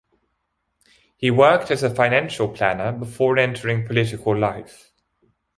[1.15, 4.91] He worked as a financial planner before entering political life.